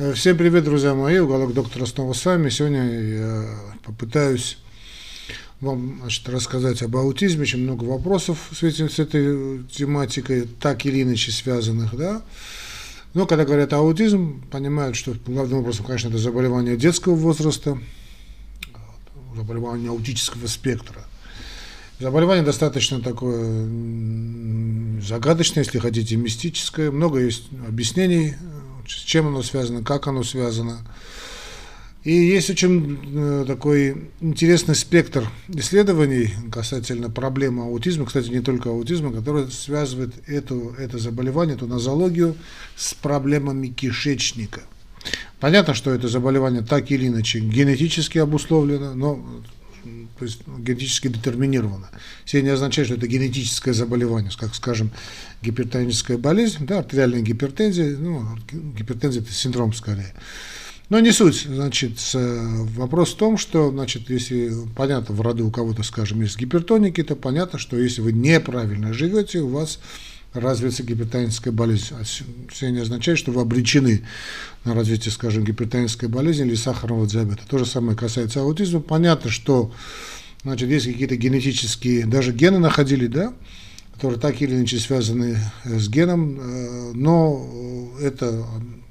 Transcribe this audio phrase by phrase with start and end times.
[0.00, 1.18] Э, всем привет, друзья мои.
[1.18, 2.50] Уголок доктора снова с вами.
[2.50, 3.50] Сегодня я
[3.82, 4.58] попытаюсь
[5.60, 7.42] вам значит, рассказать об аутизме.
[7.42, 11.96] Очень много вопросов в связи с этой тематикой, так или иначе связанных.
[11.96, 12.22] Да?
[13.12, 17.76] Но когда говорят аутизм, понимают, что главным образом, конечно, это заболевание детского возраста,
[19.34, 21.02] заболевание аутического спектра.
[21.98, 23.68] Заболевание достаточно такое
[25.00, 26.92] загадочное, если хотите, мистическое.
[26.92, 28.36] Много есть объяснений,
[28.88, 30.78] с чем оно связано, как оно связано.
[32.04, 39.12] И есть очень э, такой интересный спектр исследований касательно проблемы аутизма, кстати, не только аутизма,
[39.12, 42.36] который связывает эту, это заболевание, эту нозологию
[42.76, 44.62] с проблемами кишечника.
[45.40, 49.24] Понятно, что это заболевание так или иначе генетически обусловлено, но
[50.18, 51.88] то есть генетически детерминировано.
[52.24, 54.90] Все не означает, что это генетическое заболевание, как, скажем,
[55.42, 60.14] гипертоническая болезнь, да, артериальная гипертензия, ну, гипертензия– это синдром скорее.
[60.90, 65.82] Но не суть, значит, вопрос в том, что, значит, если, понятно, в роду у кого-то,
[65.82, 69.80] скажем, есть гипертоники, то понятно, что если вы неправильно живете, у вас
[70.40, 71.94] развится гипертоническая болезнь.
[71.98, 74.02] А все не означает, что вы обречены
[74.64, 77.42] на развитие, скажем, гипертонической болезни или сахарного диабета.
[77.48, 78.80] То же самое касается аутизма.
[78.80, 79.72] Понятно, что
[80.42, 83.32] значит, есть какие-то генетические, даже гены находили, да,
[83.94, 88.46] которые так или иначе связаны э, с геном, э, но это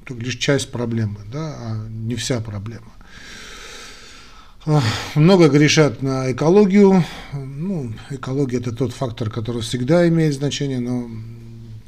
[0.10, 2.92] лишь часть проблемы, да, а не вся проблема.
[5.16, 7.06] Много грешат на экологию.
[7.32, 11.10] Ну, экология это тот фактор, который всегда имеет значение, но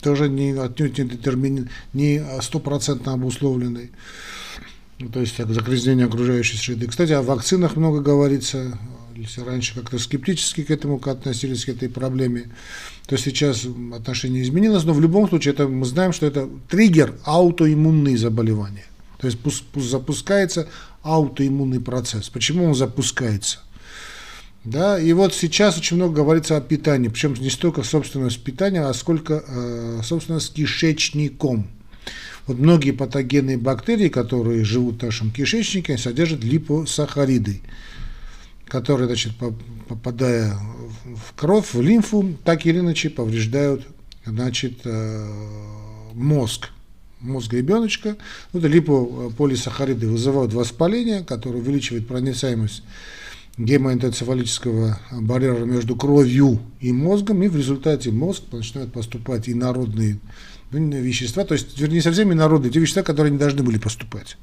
[0.02, 3.92] тоже не отнюдь не детермин, не стопроцентно обусловленный.
[5.00, 6.88] Ну, то есть загрязнение окружающей среды.
[6.88, 8.77] Кстати, о вакцинах много говорится.
[9.16, 12.52] Если раньше как-то скептически к этому относились, к этой проблеме,
[13.05, 14.86] то сейчас отношение изменилось.
[14.86, 18.86] Но в любом случае это, мы знаем, что это триггер аутоиммунные заболевания.
[19.20, 19.39] То есть
[19.75, 20.70] запускается
[21.02, 22.30] аутоиммунный процесс.
[22.30, 23.59] Почему он запускается?
[24.66, 28.83] Да, и вот сейчас очень много говорится о питании, причем не столько собственно с питанием,
[28.83, 31.67] а сколько, э, собственно, с кишечником.
[32.45, 37.61] Вот многие патогенные бактерии, которые живут в нашем кишечнике, содержат липосахариды,
[38.66, 39.33] которые, значит,
[39.88, 40.56] попадая
[41.06, 43.88] в кровь, в лимфу, так или иначе повреждают,
[44.26, 45.28] значит, э,
[46.14, 46.70] мозг
[47.22, 48.17] мозга ребеночка.
[48.54, 52.83] Вот липополисахариды вызывают воспаление, которое увеличивает проницаемость
[53.59, 60.20] гемоэнцефалического барьера между кровью и мозгом, и в результате мозг начинает поступать инородные
[60.71, 64.37] вещества, то есть, вернее, совсем инородные, те вещества, которые не должны были поступать.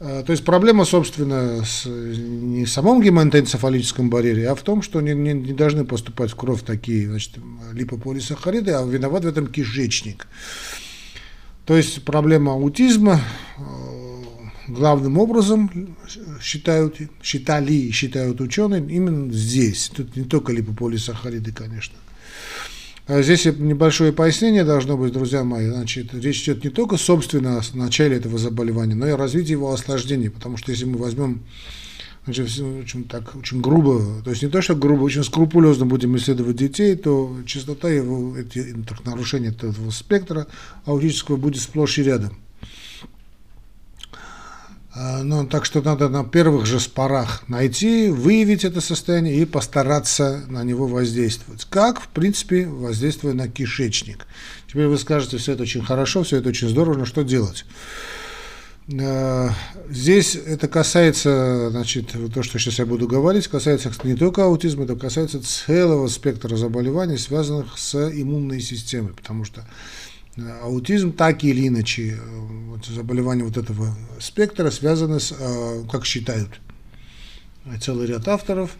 [0.00, 5.00] А, то есть проблема, собственно, с, не в самом гемоэнцефалическом барьере, а в том, что
[5.00, 7.34] не, не, не должны поступать в кровь такие значит,
[7.72, 10.26] липополисахариды, а виноват в этом кишечник.
[11.64, 13.20] То есть проблема аутизма
[14.68, 15.96] главным образом
[16.40, 19.90] считают, считали и считают ученые именно здесь.
[19.94, 21.96] Тут не только липополисахариды, конечно.
[23.06, 25.68] А здесь небольшое пояснение должно быть, друзья мои.
[25.68, 29.72] Значит, речь идет не только, собственно, о начале этого заболевания, но и о развитии его
[29.72, 30.30] осложнений.
[30.30, 31.42] Потому что если мы возьмем
[32.24, 36.56] значит, очень, так, очень грубо, то есть не то, что грубо, очень скрупулезно будем исследовать
[36.56, 38.74] детей, то частота его, эти,
[39.04, 40.48] нарушения этого спектра
[40.84, 42.36] аутического будет сплошь и рядом.
[44.98, 50.44] А, ну, так что надо на первых же спорах найти, выявить это состояние и постараться
[50.48, 51.66] на него воздействовать.
[51.68, 54.26] Как, в принципе, воздействуя на кишечник.
[54.66, 57.66] Теперь вы скажете, все это очень хорошо, все это очень здорово, но что делать?
[58.88, 59.50] Э,
[59.90, 64.96] здесь это касается, значит, то, что сейчас я буду говорить, касается не только аутизма, это
[64.96, 69.66] касается целого спектра заболеваний, связанных с иммунной системой, потому что
[70.62, 72.38] аутизм так или иначе, э,
[72.68, 75.34] вот, заболевания вот этого спектра связаны с,
[75.90, 76.60] как считают
[77.80, 78.76] целый ряд авторов,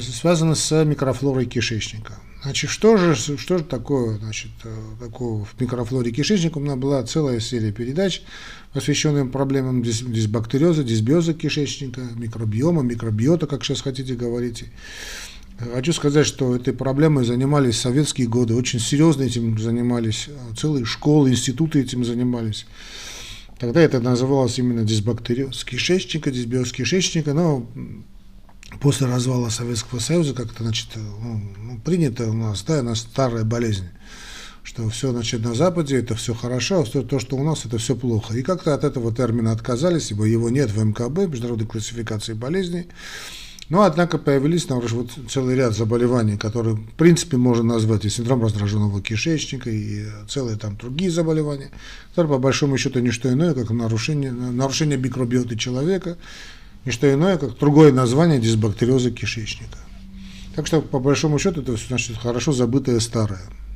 [0.00, 2.14] связаны с микрофлорой кишечника.
[2.42, 4.52] Значит, что же, что же такое, значит,
[5.00, 6.58] такого в микрофлоре кишечника?
[6.58, 8.22] У меня была целая серия передач,
[8.72, 14.64] посвященным проблемам дис, дисбактериоза, дисбиоза кишечника, микробиома, микробиота, как сейчас хотите говорить.
[15.58, 21.80] Хочу сказать, что этой проблемой занимались советские годы, очень серьезно этим занимались, целые школы, институты
[21.80, 22.66] этим занимались.
[23.58, 27.66] Тогда это называлось именно дисбактериоз кишечника, дисбиоз кишечника, но
[28.80, 33.44] после развала Советского Союза как-то, значит, ну, ну принято у нас, да, у нас старая
[33.44, 33.88] болезнь
[34.66, 37.94] что все значит, на Западе это все хорошо, а то, что у нас это все
[37.94, 38.36] плохо.
[38.36, 42.88] И как-то от этого термина отказались, ибо его нет в МКБ, Международной классификации болезней.
[43.68, 48.42] Но, однако, появились на вот целый ряд заболеваний, которые, в принципе, можно назвать и синдром
[48.42, 51.72] раздраженного кишечника, и целые там другие заболевания,
[52.10, 56.16] которые, по большому счету, не что иное, как нарушение, нарушение микробиоты человека,
[56.84, 59.78] не что иное, как другое название дисбактериоза кишечника.
[60.54, 63.40] Так что, по большому счету, это значит хорошо забытое старое.
[63.40, 63.66] Э,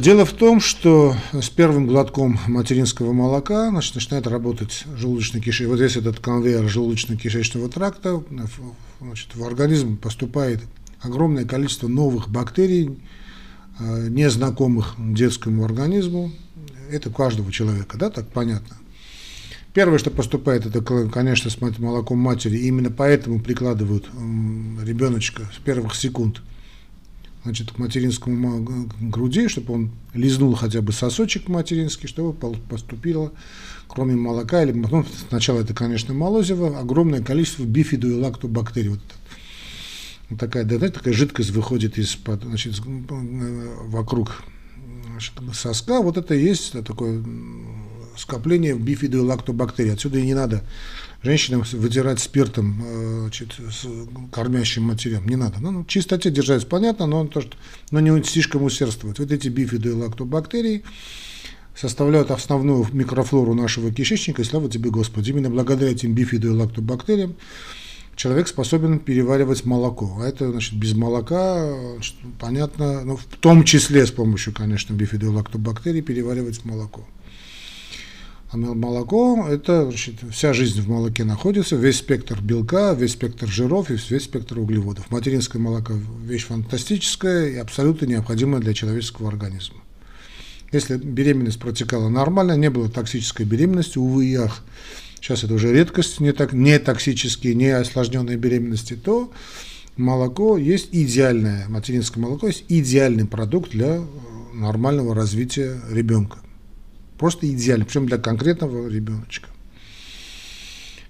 [0.00, 5.96] дело в том, что с первым глотком материнского молока значит, начинает работать желудочно-кишечный, вот здесь
[5.96, 8.20] этот конвейер желудочно-кишечного тракта,
[9.00, 10.62] значит, в организм поступает
[11.00, 12.98] огромное количество новых бактерий,
[13.78, 16.32] э, незнакомых детскому организму.
[16.90, 18.76] Это каждого человека, да, так понятно.
[19.74, 24.06] Первое, что поступает, это, конечно, с молоком матери, и именно поэтому прикладывают
[24.82, 26.42] ребеночка с первых секунд–
[27.44, 33.32] значит, к материнскому груди, чтобы он лизнул хотя бы сосочек материнский, чтобы поступило,
[33.88, 38.90] кроме молока, или ну, сначала это, конечно, молозиво, огромное количество бифиду и лактобактерий.
[38.90, 44.42] Вот, такая, да, такая жидкость выходит из значит, вокруг
[45.10, 46.00] значит, соска.
[46.00, 47.22] Вот это и есть такое
[48.16, 49.92] скопление бифиду и лактобактерий.
[49.92, 50.62] Отсюда и не надо
[51.22, 53.86] женщинам вытирать спиртом э, значит, с
[54.32, 55.28] кормящим матерям.
[55.28, 55.60] Не надо.
[55.60, 57.56] Ну, ну чистоте держать понятно, но, то, что,
[57.90, 59.18] но не слишком усердствовать.
[59.18, 60.82] Вот эти бифиды и лактобактерии
[61.74, 65.30] составляют основную микрофлору нашего кишечника, и слава тебе, Господи.
[65.30, 67.36] Именно благодаря этим бифиду и лактобактериям
[68.16, 70.18] человек способен переваривать молоко.
[70.20, 75.26] А это, значит, без молока, значит, понятно, ну, в том числе с помощью, конечно, бифиду
[75.26, 77.06] и лактобактерий переваривать молоко.
[78.52, 83.90] А молоко– это значит, вся жизнь в молоке находится, весь спектр белка, весь спектр жиров
[83.90, 85.10] и весь спектр углеводов.
[85.10, 85.94] Материнское молоко–
[86.26, 89.78] вещь фантастическая и абсолютно необходимая для человеческого организма.
[90.70, 94.62] Если беременность протекала нормально, не было токсической беременности, увы и ах,
[95.16, 99.32] сейчас это уже редкость, не, так, не токсические, не осложненные беременности, то
[99.96, 104.02] молоко есть идеальное, материнское молоко есть идеальный продукт для
[104.52, 106.38] нормального развития ребенка.
[107.22, 109.48] Просто идеально, причем для конкретного ребеночка.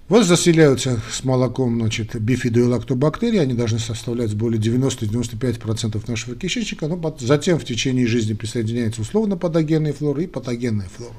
[0.07, 6.87] Вот заселяются с молоком значит, бифиды и лактобактерии, они должны составлять более 90-95% нашего кишечника,
[6.87, 11.15] но затем в течение жизни присоединяется условно патогенная флора и патогенная флора.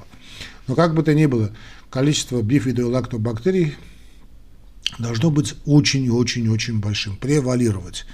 [0.69, 1.51] Но как бы то ни было,
[1.91, 3.75] количество бифиды и лактобактерий
[4.99, 8.07] должно быть очень и очень-очень большим, превалировать.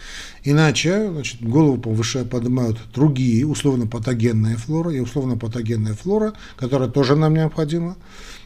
[0.44, 7.96] Иначе значит, голову повыше поднимают другие условно-патогенная флора, и условно-патогенная флора, которая тоже нам необходима,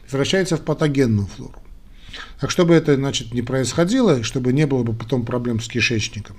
[0.08, 1.62] превращается в патогенную флору.
[2.40, 6.36] Так чтобы это значит, не происходило, чтобы не было бы потом проблем с кишечником,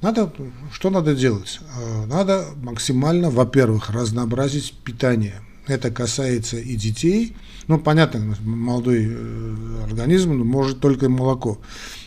[0.00, 0.32] надо,
[0.72, 1.60] что надо делать?
[1.76, 5.42] А, надо максимально, во-первых, разнообразить питание.
[5.66, 7.34] Это касается и детей,
[7.68, 11.58] ну, понятно, молодой э, организм может только молоко.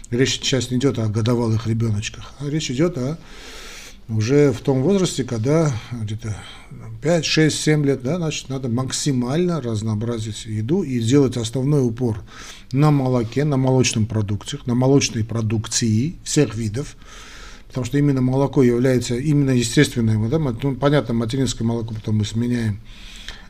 [0.09, 3.17] Речь сейчас не идет о годовалых ребеночках, а речь идет о
[4.07, 6.35] уже в том возрасте, когда где-то
[7.01, 12.21] 5, 6, 7 лет, да, значит, надо максимально разнообразить еду и сделать основной упор
[12.71, 16.97] на молоке, на молочном продукте, на молочной продукции всех видов,
[17.67, 22.79] потому что именно молоко является именно естественным, да, ну, понятно, материнское молоко потом мы сменяем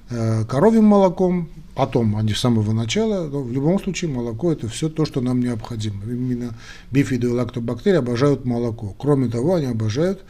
[0.10, 4.90] коровьим молоком, потом, а не с самого начала, но в любом случае молоко это все
[4.90, 6.04] то, что нам необходимо.
[6.06, 6.56] Именно
[6.92, 8.96] бифиды и лактобактерии обожают молоко.
[8.98, 10.24] Кроме того, они обожают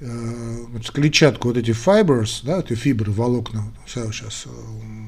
[0.00, 4.50] э, клетчатку, вот эти fibers, да, эти фибры, волокна, сейчас э,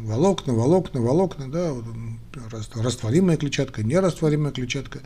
[0.05, 1.85] волокна, волокна, волокна, да, вот,
[2.75, 5.01] растворимая клетчатка, нерастворимая клетчатка,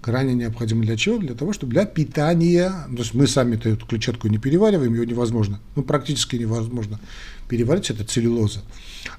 [0.00, 1.18] крайне необходима для чего?
[1.18, 5.60] Для того, чтобы для питания, то есть мы сами эту клетчатку не перевариваем, ее невозможно,
[5.74, 7.00] ну практически невозможно
[7.48, 8.62] переварить, это целлюлоза.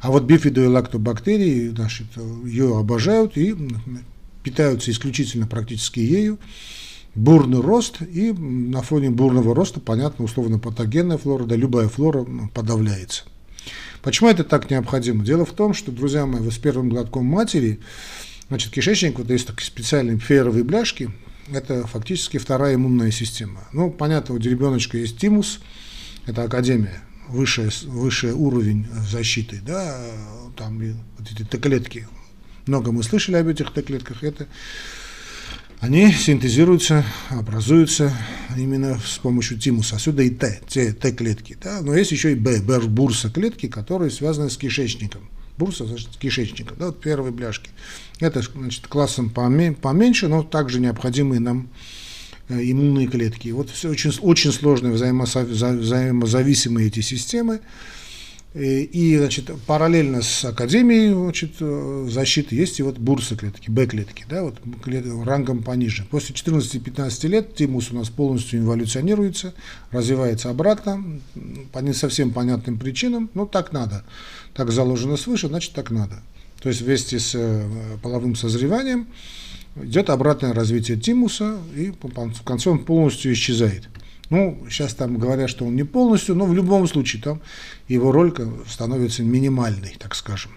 [0.02, 2.08] А вот бифидо и лактобактерии значит,
[2.46, 3.56] ее обожают и
[4.44, 6.40] питаются исключительно практически ею.
[7.16, 13.24] Бурный рост, и на фоне бурного роста, понятно, условно патогенная флора, да любая флора подавляется.
[14.08, 15.26] Почему это так необходимо?
[15.26, 17.82] Дело в том, что, друзья мои, вы с первым глотком матери,
[18.48, 21.12] значит, кишечник, вот есть такие специальные феровые бляшки,
[21.52, 23.68] это фактически вторая иммунная система.
[23.74, 25.60] Ну, понятно, у ребеночка есть тимус,
[26.26, 30.00] это академия, высший, высший уровень защиты, да,
[30.56, 32.08] там вот эти Т-клетки,
[32.66, 34.48] много мы слышали об этих Т-клетках, это
[35.80, 38.14] они синтезируются, образуются
[38.56, 39.96] именно с помощью тимуса.
[39.96, 41.58] Отсюда и Т, Т-клетки.
[41.62, 41.82] Да?
[41.82, 45.30] Но есть еще и Б, бурса клетки, которые связаны с кишечником.
[45.58, 46.78] Бурса, значит, с кишечником.
[46.80, 47.70] Да, вот первые бляшки.
[48.20, 51.70] Это, значит, классом поменьше, но также необходимые нам
[52.50, 53.50] Э, иммунные клетки.
[53.50, 57.60] Вот все очень, очень сложные взаимозависимые эти системы.
[58.54, 61.58] И, значит, параллельно с Академией значит,
[62.12, 64.56] защиты есть и вот бурсы клетки, Б-клетки, да, вот
[65.26, 66.06] рангом пониже.
[66.10, 69.54] После 14-15 лет тимус у нас полностью эволюционируется,
[69.92, 71.04] развивается обратно,
[71.72, 74.04] по не совсем понятным причинам, но так надо.
[74.56, 76.22] Так заложено свыше, значит так надо.
[76.62, 77.68] То есть вместе с э,
[78.02, 79.08] половым созреванием
[79.76, 83.88] идет обратное развитие тимуса, и в конце он полностью исчезает.
[84.30, 87.42] Ну, сейчас там говорят, что он не полностью, но в любом случае там
[87.88, 88.34] его роль
[88.68, 90.52] становится минимальной, так скажем,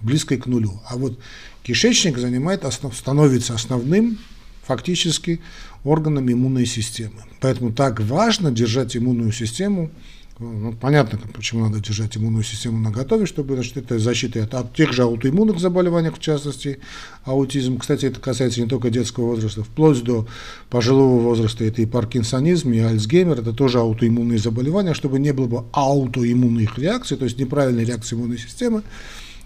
[0.00, 0.80] близкой к нулю.
[0.88, 1.18] А вот
[1.62, 4.18] кишечник занимает основ, становится основным
[4.64, 5.40] фактически
[5.84, 7.24] органом иммунной системы.
[7.40, 9.90] Поэтому так важно держать иммунную систему
[10.38, 14.74] ну, понятно, почему надо держать иммунную систему на готове, чтобы значит, это защита от, от
[14.74, 16.78] тех же аутоиммунных заболеваний, в частности,
[17.24, 17.78] аутизм.
[17.78, 20.28] Кстати, это касается не только детского возраста, вплоть до
[20.68, 21.64] пожилого возраста.
[21.64, 24.92] Это и паркинсонизм, и Альцгеймер, это тоже аутоиммунные заболевания.
[24.92, 28.82] Чтобы не было бы аутоиммунных реакций, то есть неправильной реакции иммунной системы,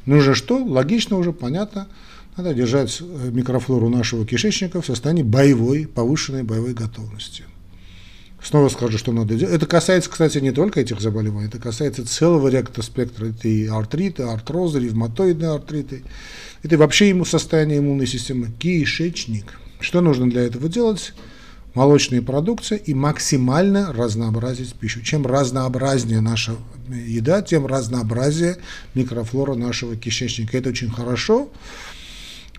[0.06, 0.56] нужно что?
[0.56, 1.86] Логично уже, понятно.
[2.36, 7.44] Надо держать э, микрофлору нашего кишечника в состоянии боевой, повышенной боевой готовности.
[8.42, 9.54] Снова скажу, что надо делать.
[9.54, 13.26] Это касается, кстати, не только этих заболеваний, это касается целого ряда спектра.
[13.26, 16.02] Это и артриты, артрозы, ревматоидные артриты.
[16.62, 18.48] Это вообще ему состояние иммунной системы.
[18.58, 19.58] Кишечник.
[19.78, 21.12] Что нужно для этого делать?
[21.74, 25.02] Молочные продукты и максимально разнообразить пищу.
[25.02, 26.56] Чем разнообразнее наша
[26.88, 28.56] еда, тем разнообразнее
[28.94, 30.56] микрофлора нашего кишечника.
[30.56, 31.50] Это очень хорошо.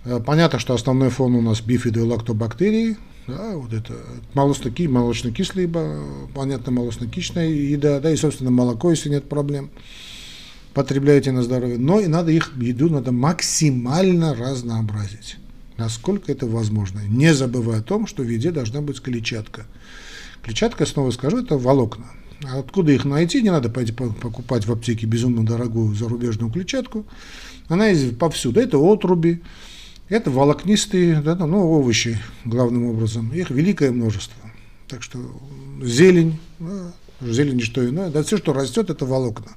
[0.05, 2.97] Э, понятно, что основной фон у нас бифиды лактобактерии,
[3.27, 3.93] да, вот это
[4.33, 5.69] молочно-ки, молочно-кислые,
[6.33, 9.69] понятно, молочно-кислая еда, да, и, собственно, молоко, если нет проблем,
[10.73, 11.77] потребляете на здоровье.
[11.77, 15.37] Но и надо их еду надо максимально разнообразить,
[15.77, 17.01] насколько это возможно.
[17.07, 19.65] Не забывая о том, что в еде должна быть клетчатка.
[20.41, 22.05] Клетчатка, снова скажу, это волокна.
[22.43, 23.41] Откуда их найти?
[23.43, 27.05] Не надо пойти покупать в аптеке безумно дорогую зарубежную клетчатку.
[27.67, 28.59] Она есть повсюду.
[28.59, 29.43] Это отруби,
[30.11, 33.31] это волокнистые да, ну, овощи, главным образом.
[33.33, 34.41] Их великое множество.
[34.87, 35.19] Так что
[35.81, 36.91] зелень, да,
[37.21, 39.53] зелень что иное, да, все, что растет, это волокна.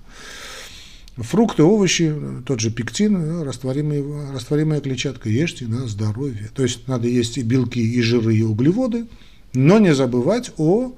[1.16, 2.14] Фрукты, овощи,
[2.46, 6.50] тот же пектин, да, растворимый, растворимая клетчатка, ешьте на здоровье.
[6.54, 9.06] То есть надо есть и белки, и жиры, и углеводы,
[9.54, 10.94] но не забывать о,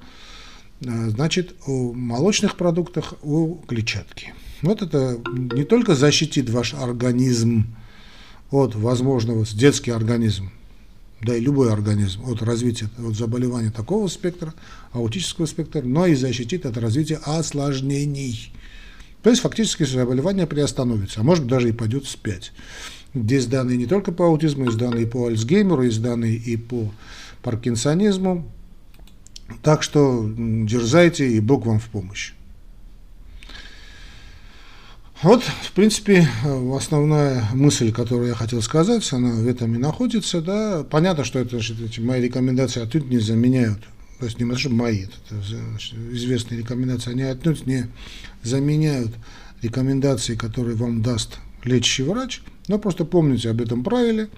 [0.79, 4.35] значит, о молочных продуктах, о клетчатке.
[4.61, 7.65] Вот это не только защитит ваш организм
[8.51, 10.51] от возможного детский организм,
[11.21, 14.53] да и любой организм от развития от заболевания такого спектра,
[14.91, 18.53] аутического спектра, но и защитит от развития осложнений.
[19.23, 22.53] То есть фактически заболевание приостановится, а может быть даже и пойдет вспять.
[23.13, 26.91] Здесь данные не только по аутизму, есть данные и по Альцгеймеру, есть данные и по
[27.41, 28.49] паркинсонизму.
[29.63, 32.33] Так что дерзайте, и Бог вам в помощь.
[35.23, 36.27] Вот, в принципе,
[36.75, 40.41] основная мысль, которую я хотел сказать, она в этом и находится.
[40.41, 40.85] Да.
[40.87, 43.79] Понятно, что это, значит, эти мои рекомендации отнюдь не заменяют,
[44.19, 47.87] то есть не мои, это, значит, известные рекомендации, они отнюдь не
[48.43, 49.11] заменяют
[49.63, 54.29] рекомендации, которые вам даст лечащий врач, но просто помните об этом правиле,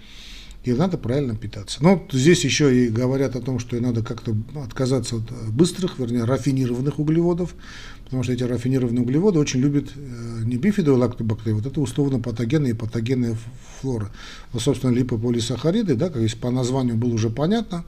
[0.64, 1.80] и надо правильно питаться.
[1.82, 7.00] Но здесь еще и говорят о том, что надо как-то отказаться от быстрых, вернее, рафинированных
[7.00, 7.56] углеводов,
[8.04, 12.72] потому что эти рафинированные углеводы очень любят э, не бифидовые лактобактерии, вот это условно патогенные
[12.72, 13.38] и патогенная
[13.80, 14.12] флора.
[14.52, 17.86] Вот, собственно, липополисахариды, да, как по названию было уже понятно,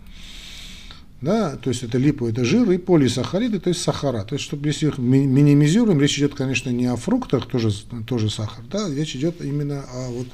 [1.22, 4.24] да, то есть это липо, это жир, и полисахариды, то есть сахара.
[4.24, 7.72] То есть, чтобы если их минимизируем, речь идет, конечно, не о фруктах, тоже,
[8.08, 10.28] тоже сахар, да, речь идет именно о вот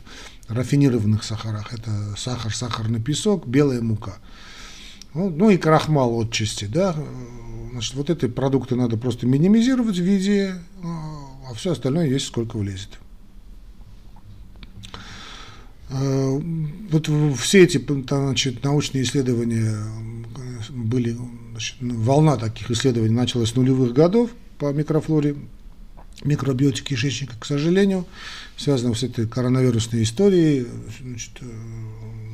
[0.48, 1.74] рафинированных сахарах.
[1.74, 4.18] Это сахар, сахарный песок, белая мука.
[5.13, 6.96] Ну, ну и крахмал отчасти, да,
[7.77, 12.89] Значит, вот эти продукты надо просто минимизировать в виде, а все остальное есть сколько влезет.
[15.92, 16.42] А,
[16.89, 19.77] вот все эти значит, научные исследования
[20.70, 21.16] были,
[21.51, 25.36] значит, волна таких исследований началась с нулевых годов по микрофлоре,
[26.24, 28.06] микробиотики кишечника, к сожалению,
[28.58, 30.68] связано с этой коронавирусной историей,
[31.02, 31.46] значит, э,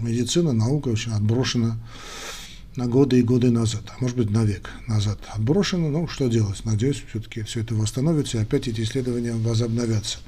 [0.02, 1.78] медицина, наука очень отброшена
[2.76, 5.90] на годы и годы назад, а может быть на век назад отброшено.
[5.90, 6.66] Ну, что делать?
[6.66, 10.20] Надеюсь, все-таки все это восстановится, и опять эти исследования возобновятся.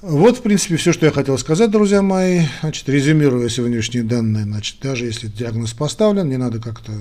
[0.00, 2.42] Вот, в принципе, все, что я хотел сказать, друзья мои.
[2.60, 6.92] Значит, резюмируя сегодняшние данные, значит, даже если диагноз поставлен, не надо как-то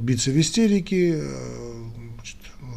[0.00, 1.24] биться в истерике.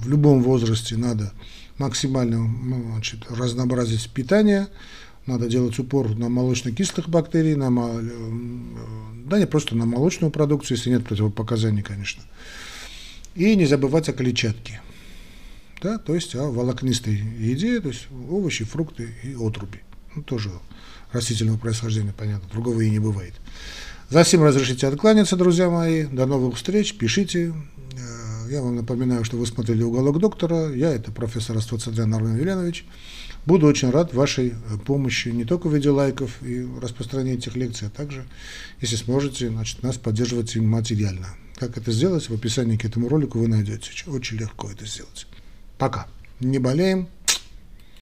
[0.03, 1.31] В любом возрасте надо
[1.77, 2.49] максимально
[2.91, 4.67] значит, разнообразить питание,
[5.25, 7.69] надо делать упор на молочно-кислых бактерий, на,
[9.25, 12.21] да не просто на молочную продукцию, если нет противопоказаний, конечно.
[13.35, 14.81] И не забывать о клетчатке.
[15.81, 19.79] да, то есть о волокнистой еде, то есть овощи, фрукты и отруби.
[20.15, 20.51] Ну, тоже
[21.11, 23.33] растительного происхождения, понятно, другого и не бывает.
[24.09, 26.05] За всем разрешите откланяться, друзья мои.
[26.05, 27.53] До новых встреч, пишите.
[28.49, 30.71] Я вам напоминаю, что вы смотрели «Уголок доктора».
[30.73, 32.85] Я, это профессор Аствацадрян Армен Веленович.
[33.45, 37.87] Буду очень рад вашей э, помощи, не только в виде лайков и распространения этих лекций,
[37.87, 38.25] а также,
[38.79, 41.27] если сможете, значит, нас поддерживать материально.
[41.55, 43.91] Как это сделать, в описании к этому ролику вы найдете.
[44.07, 45.27] Очень легко это сделать.
[45.77, 46.07] Пока.
[46.39, 47.07] Не болеем,